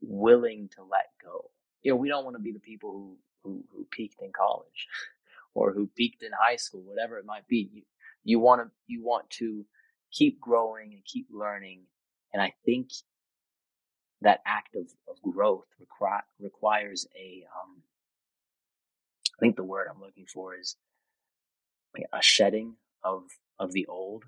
[0.00, 1.50] willing to let go.
[1.82, 4.88] You know, we don't want to be the people who, who, who peaked in college
[5.54, 7.70] or who peaked in high school, whatever it might be.
[7.72, 7.82] You,
[8.24, 9.64] you want to, you want to
[10.12, 11.82] keep growing and keep learning.
[12.32, 12.90] And I think
[14.24, 17.82] that act of, of growth require, requires a, um,
[19.36, 20.76] I think the word I'm looking for is
[22.12, 23.22] a shedding of
[23.58, 24.24] of the old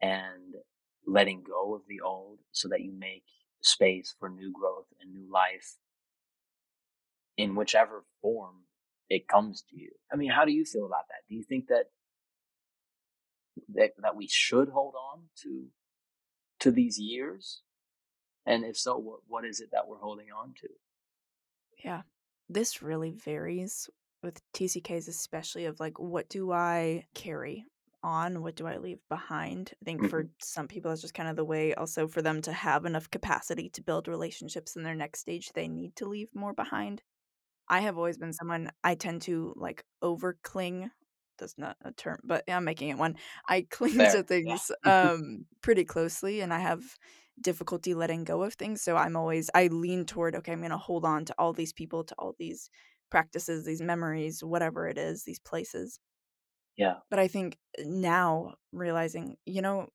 [0.00, 0.54] and
[1.06, 3.24] letting go of the old so that you make
[3.62, 5.76] space for new growth and new life
[7.36, 8.54] in whichever form
[9.08, 9.90] it comes to you.
[10.12, 11.26] I mean, how do you feel about that?
[11.28, 11.86] Do you think that
[13.74, 15.66] that, that we should hold on to
[16.60, 17.62] to these years?
[18.46, 20.68] And if so, what what is it that we're holding on to?
[21.82, 22.02] Yeah.
[22.48, 23.88] This really varies
[24.22, 27.64] with TCKs, especially of like, what do I carry
[28.02, 28.42] on?
[28.42, 29.72] What do I leave behind?
[29.82, 32.52] I think for some people, that's just kind of the way also for them to
[32.52, 36.54] have enough capacity to build relationships in their next stage, they need to leave more
[36.54, 37.02] behind.
[37.68, 40.90] I have always been someone I tend to like over cling.
[41.38, 43.16] That's not a term, but I'm making it one.
[43.48, 44.58] I cling Fair, to yeah.
[44.62, 46.82] things um pretty closely and I have
[47.40, 48.82] difficulty letting go of things.
[48.82, 52.04] So I'm always I lean toward, okay, I'm gonna hold on to all these people,
[52.04, 52.70] to all these
[53.10, 56.00] practices, these memories, whatever it is, these places.
[56.76, 57.00] Yeah.
[57.10, 59.88] But I think now realizing, you know,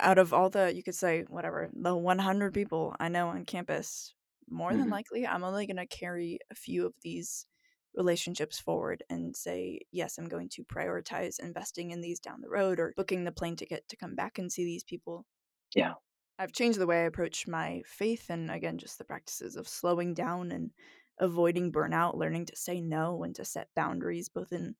[0.00, 4.14] out of all the you could say whatever, the 100 people I know on campus,
[4.50, 4.90] more than Mhm.
[4.90, 7.46] likely I'm only going to carry a few of these
[7.94, 12.80] relationships forward and say, yes, I'm going to prioritize investing in these down the road
[12.80, 15.26] or booking the plane ticket to come back and see these people.
[15.74, 15.94] Yeah.
[16.40, 20.14] I've changed the way I approach my faith and again just the practices of slowing
[20.14, 20.70] down and
[21.18, 24.74] avoiding burnout, learning to say no and to set boundaries both in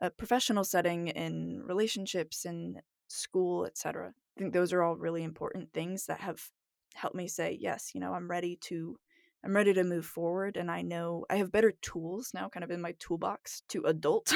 [0.00, 4.14] a professional setting, in relationships, in school, etc.
[4.36, 6.50] I think those are all really important things that have
[6.94, 8.98] helped me say, yes, you know, I'm ready to
[9.44, 12.70] I'm ready to move forward and I know I have better tools now kind of
[12.70, 14.32] in my toolbox to adult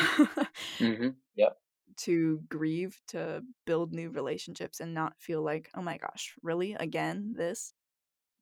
[0.80, 1.08] Mm-hmm.
[1.36, 1.58] Yep.
[1.98, 6.74] To grieve, to build new relationships and not feel like, oh my gosh, really?
[6.74, 7.74] Again, this?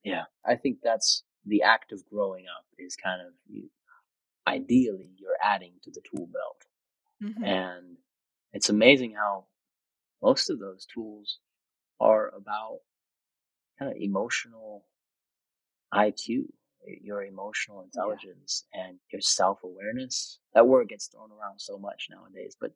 [0.05, 0.25] Yeah.
[0.45, 3.71] I think that's the act of growing up is kind of you.
[4.47, 6.67] Ideally, you're adding to the tool belt.
[7.23, 7.45] Mhm.
[7.47, 7.97] And
[8.53, 9.47] it's amazing how
[10.23, 11.39] most of those tools
[12.01, 12.81] are about
[13.79, 14.87] kind of emotional
[15.93, 16.53] IQ,
[17.03, 20.39] your emotional intelligence and your self awareness.
[20.55, 22.73] That word gets thrown around so much nowadays, but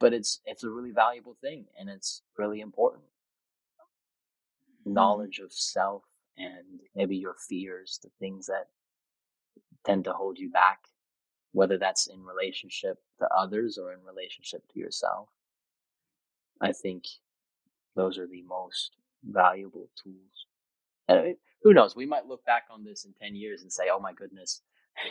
[0.00, 3.04] but it's it's a really valuable thing and it's really important.
[4.82, 4.94] Mm-hmm.
[4.94, 6.02] Knowledge of self
[6.36, 8.68] and maybe your fears, the things that
[9.84, 10.80] tend to hold you back,
[11.52, 15.28] whether that's in relationship to others or in relationship to yourself.
[16.60, 17.04] I think
[17.94, 20.46] those are the most valuable tools.
[21.08, 21.96] And who knows?
[21.96, 24.62] We might look back on this in 10 years and say, oh my goodness,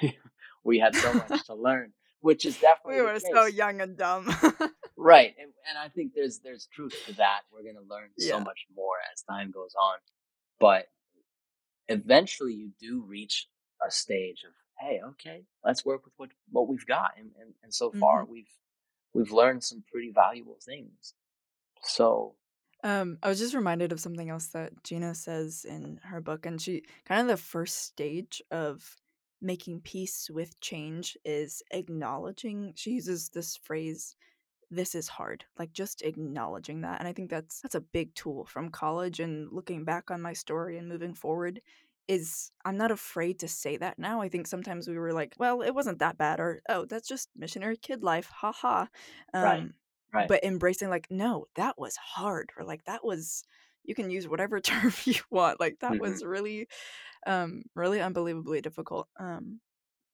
[0.64, 1.92] we had so much to learn,
[2.22, 4.28] which is definitely we were so young and dumb.
[4.98, 5.34] right.
[5.40, 7.42] And, and, I think there's, there's truth to that.
[7.52, 8.34] We're going to learn yeah.
[8.34, 9.98] so much more as time goes on.
[10.60, 10.88] But
[11.88, 13.48] eventually you do reach
[13.86, 17.12] a stage of, hey, okay, let's work with what, what we've got.
[17.18, 18.32] And, and, and so far mm-hmm.
[18.32, 18.52] we've,
[19.14, 21.14] we've learned some pretty valuable things.
[21.82, 22.36] So
[22.84, 26.62] um, I was just reminded of something else that Gina says in her book, and
[26.62, 28.96] she kind of the first stage of
[29.42, 32.74] making peace with change is acknowledging.
[32.76, 34.16] She uses this phrase,
[34.72, 38.46] "This is hard," like just acknowledging that, and I think that's that's a big tool
[38.46, 41.62] from college and looking back on my story and moving forward.
[42.08, 44.22] Is I'm not afraid to say that now.
[44.22, 47.30] I think sometimes we were like, well, it wasn't that bad, or oh, that's just
[47.36, 48.88] missionary kid life, haha.
[49.34, 49.72] Um, right
[50.14, 50.28] Right.
[50.28, 53.44] But embracing like, no, that was hard, or like that was
[53.84, 55.60] you can use whatever term you want.
[55.60, 56.02] Like that mm-hmm.
[56.02, 56.68] was really,
[57.26, 59.08] um, really unbelievably difficult.
[59.20, 59.60] Um,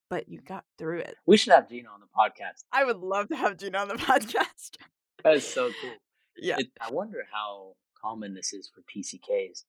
[0.10, 1.16] but you got through it.
[1.26, 2.64] We should have Gina on the podcast.
[2.72, 4.78] I would love to have Gina on the podcast.
[5.24, 5.92] that is so cool.
[6.38, 6.58] Yeah.
[6.60, 9.64] It, I wonder how common this is for TCKs,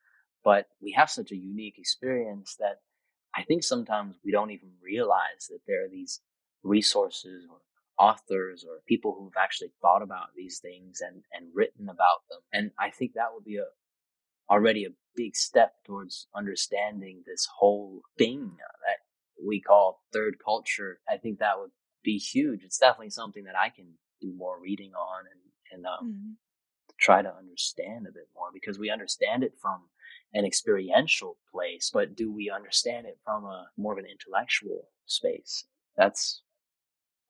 [0.44, 2.80] but we have such a unique experience that
[3.34, 6.20] I think sometimes we don't even realize that there are these
[6.62, 7.58] resources or
[7.98, 12.40] authors or people who've actually thought about these things and, and written about them.
[12.52, 13.64] And I think that would be a
[14.50, 18.98] already a big step towards understanding this whole thing that
[19.44, 21.00] we call third culture.
[21.08, 21.70] I think that would
[22.02, 22.62] be huge.
[22.62, 23.86] It's definitely something that I can
[24.20, 25.40] do more reading on and,
[25.72, 26.30] and um, mm-hmm.
[26.98, 29.82] try to understand a bit more because we understand it from
[30.32, 35.64] an experiential place, but do we understand it from a more of an intellectual space?
[35.96, 36.42] That's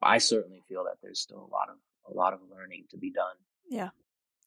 [0.03, 1.77] I certainly feel that there's still a lot of
[2.09, 3.37] a lot of learning to be done.
[3.69, 3.91] Yeah.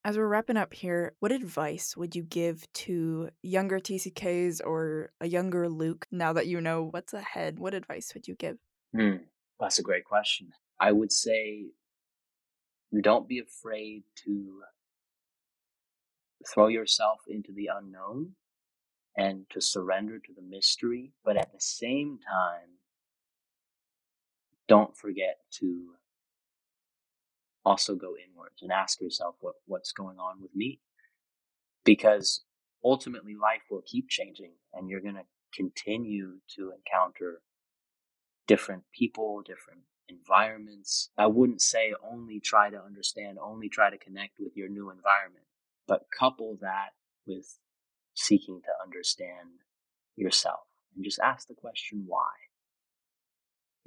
[0.05, 5.27] As we're wrapping up here, what advice would you give to younger TCKs or a
[5.27, 7.59] younger Luke now that you know what's ahead?
[7.59, 8.57] What advice would you give?
[8.95, 9.17] Hmm,
[9.59, 10.51] that's a great question.
[10.79, 11.65] I would say
[13.01, 14.62] don't be afraid to
[16.47, 18.35] throw yourself into the unknown
[19.17, 22.77] and to surrender to the mystery, but at the same time,
[24.69, 25.95] don't forget to
[27.65, 30.80] also go inwards and ask yourself what, what's going on with me.
[31.84, 32.43] Because
[32.84, 37.41] ultimately life will keep changing and you're going to continue to encounter
[38.48, 41.10] different people, different environments.
[41.17, 45.45] I wouldn't say only try to understand, only try to connect with your new environment,
[45.88, 46.89] but couple that
[47.26, 47.60] with
[48.13, 49.62] seeking to understand
[50.15, 50.62] yourself
[50.95, 52.30] and just ask the question why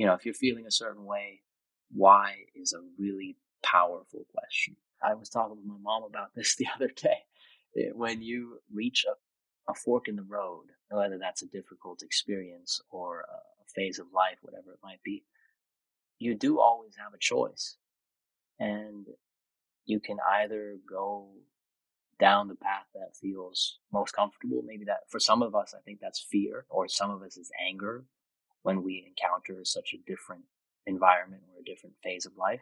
[0.03, 1.43] you know, if you're feeling a certain way,
[1.93, 4.77] why is a really powerful question.
[5.03, 7.25] I was talking with my mom about this the other day.
[7.77, 12.81] Eh, when you reach a, a fork in the road, whether that's a difficult experience
[12.91, 15.25] or a phase of life, whatever it might be,
[16.19, 17.77] you do always have a choice.
[18.61, 19.07] And
[19.87, 21.29] you can either go
[22.21, 24.63] down the path that feels most comfortable.
[24.65, 27.51] Maybe that for some of us, I think that's fear, or some of us is
[27.69, 28.05] anger,
[28.63, 30.45] when we encounter such a different
[30.87, 32.61] environment or a different phase of life.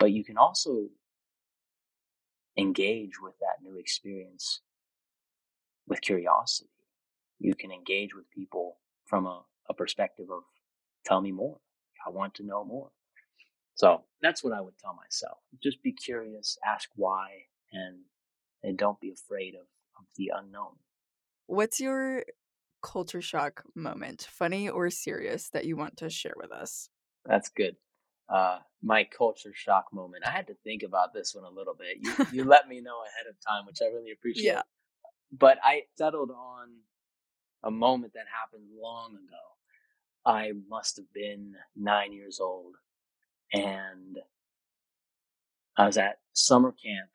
[0.00, 0.88] But you can also
[2.56, 4.62] engage with that new experience
[5.86, 6.70] with curiosity.
[7.38, 10.42] You can engage with people from a, a perspective of,
[11.04, 11.58] tell me more.
[12.06, 12.90] I want to know more.
[13.74, 15.38] So that's what I would tell myself.
[15.62, 17.28] Just be curious, ask why,
[17.72, 17.98] and,
[18.62, 19.66] and don't be afraid of,
[19.98, 20.76] of the unknown.
[21.46, 22.24] What's your
[22.82, 26.88] culture shock moment, funny or serious, that you want to share with us?
[27.26, 27.76] That's good.
[28.32, 30.24] Uh, my culture shock moment.
[30.26, 31.98] I had to think about this one a little bit.
[32.00, 34.44] You, you let me know ahead of time, which I really appreciate.
[34.44, 34.62] Yeah.
[35.32, 36.68] But I settled on
[37.64, 39.44] a moment that happened long ago.
[40.24, 42.74] I must have been nine years old,
[43.52, 44.18] and
[45.76, 47.10] I was at summer camp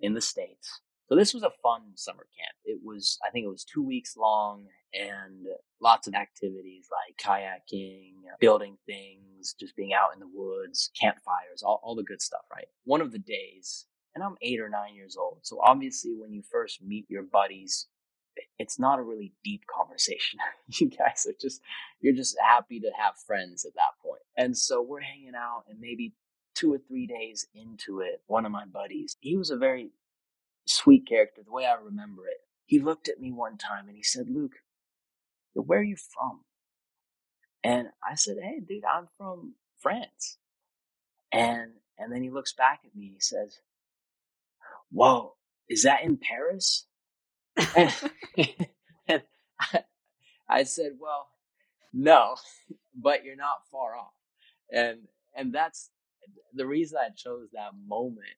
[0.00, 0.80] in the States.
[1.08, 2.56] So this was a fun summer camp.
[2.64, 5.46] It was, I think it was two weeks long and
[5.80, 11.80] lots of activities like kayaking, building things, just being out in the woods, campfires, all,
[11.84, 12.66] all the good stuff, right?
[12.84, 15.40] One of the days, and I'm eight or nine years old.
[15.42, 17.86] So obviously when you first meet your buddies,
[18.58, 20.40] it's not a really deep conversation.
[20.68, 21.60] you guys are just,
[22.00, 24.22] you're just happy to have friends at that point.
[24.36, 26.14] And so we're hanging out and maybe
[26.56, 29.90] two or three days into it, one of my buddies, he was a very
[30.66, 32.38] sweet character, the way I remember it.
[32.66, 34.54] He looked at me one time and he said, Luke,
[35.54, 36.42] where are you from?
[37.64, 40.38] And I said, Hey, dude, I'm from France.
[41.32, 43.58] And and then he looks back at me he says,
[44.90, 45.34] Whoa,
[45.68, 46.86] is that in Paris?
[47.76, 47.94] and,
[49.08, 49.22] and
[49.60, 49.80] I,
[50.48, 51.28] I said, Well,
[51.92, 52.36] no,
[52.94, 54.14] but you're not far off.
[54.72, 55.00] And
[55.36, 55.90] and that's
[56.54, 58.28] the reason I chose that moment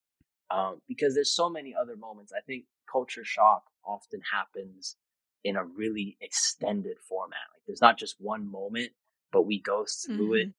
[0.51, 2.33] um, because there's so many other moments.
[2.37, 4.97] I think culture shock often happens
[5.45, 7.39] in a really extended format.
[7.53, 8.91] Like there's not just one moment,
[9.33, 10.49] but we go through mm-hmm.
[10.49, 10.55] it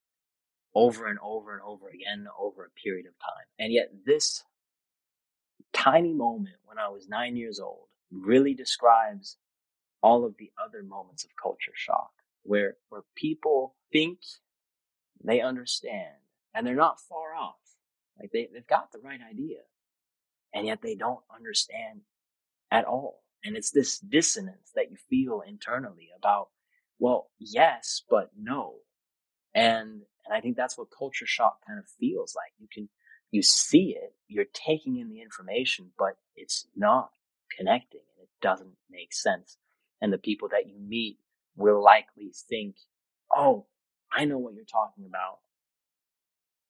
[0.75, 3.45] over and over and over again over a period of time.
[3.57, 4.43] And yet this
[5.73, 9.37] tiny moment when I was nine years old really describes
[10.01, 12.11] all of the other moments of culture shock
[12.43, 14.19] where, where people think
[15.23, 16.15] they understand
[16.53, 17.55] and they're not far off.
[18.19, 19.59] Like they, they've got the right idea
[20.53, 22.01] and yet they don't understand
[22.71, 23.23] at all.
[23.43, 26.49] And it's this dissonance that you feel internally about,
[26.99, 28.75] well, yes, but no.
[29.53, 32.51] And, and I think that's what culture shock kind of feels like.
[32.59, 32.89] You can,
[33.31, 37.11] you see it, you're taking in the information, but it's not
[37.57, 39.57] connecting and it doesn't make sense.
[40.01, 41.17] And the people that you meet
[41.55, 42.75] will likely think,
[43.35, 43.65] oh,
[44.11, 45.39] I know what you're talking about,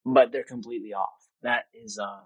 [0.05, 1.27] but they're completely off.
[1.41, 2.21] That is, uh,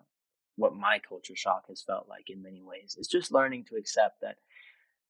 [0.56, 2.96] what my culture shock has felt like in many ways.
[2.98, 4.38] It's just learning to accept that,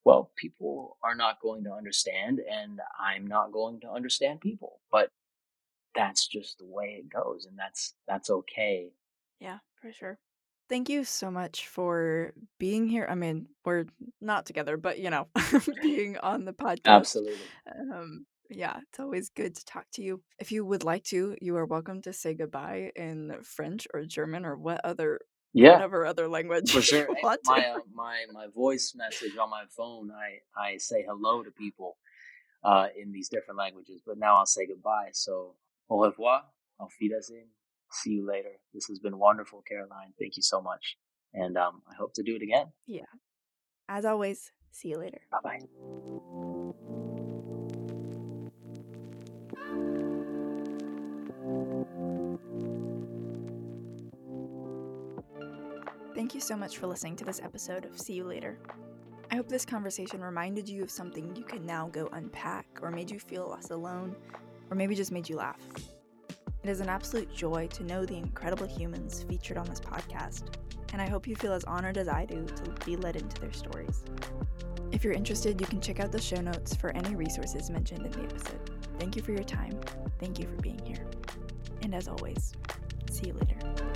[0.06, 5.10] well, people are not going to understand and I'm not going to understand people, but
[5.96, 8.92] that's just the way it goes and that's, that's okay.
[9.40, 10.18] Yeah, for sure.
[10.70, 13.06] Thank you so much for being here.
[13.10, 13.86] I mean, we're
[14.22, 15.28] not together, but you know,
[15.82, 16.80] being on the podcast.
[16.86, 17.36] Absolutely.
[17.68, 20.22] Um, yeah, it's always good to talk to you.
[20.40, 24.46] If you would like to, you are welcome to say goodbye in French or German
[24.46, 25.20] or what other
[25.54, 25.74] yeah.
[25.74, 30.40] whatever other language for sure my uh, my my voice message on my phone i
[30.60, 31.98] i say hello to people
[32.64, 35.56] uh in these different languages but now i'll say goodbye so
[35.90, 36.44] au revoir
[36.80, 37.48] auf wiedersehen
[37.92, 38.50] see you later.
[38.74, 40.98] This has been wonderful caroline thank you so much
[41.34, 42.68] and um i hope to do it again.
[42.88, 43.12] Yeah
[43.88, 45.22] as always see you later.
[45.32, 46.50] Bye bye
[56.16, 58.60] Thank you so much for listening to this episode of See You Later.
[59.32, 63.10] I hope this conversation reminded you of something you can now go unpack, or made
[63.10, 64.16] you feel less alone,
[64.70, 65.60] or maybe just made you laugh.
[66.64, 70.56] It is an absolute joy to know the incredible humans featured on this podcast,
[70.94, 73.52] and I hope you feel as honored as I do to be led into their
[73.52, 74.04] stories.
[74.92, 78.12] If you're interested, you can check out the show notes for any resources mentioned in
[78.12, 78.70] the episode.
[79.00, 79.80] Thank you for your time.
[80.20, 81.08] Thank you for being here.
[81.82, 82.54] And as always,
[83.10, 83.93] see you later.